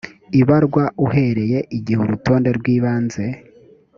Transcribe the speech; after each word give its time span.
ibarwa 0.41 0.83
uhereye 1.05 1.59
igihe 1.77 1.99
urutonde 2.01 2.49
rw 2.57 2.65
ibanze 2.75 3.25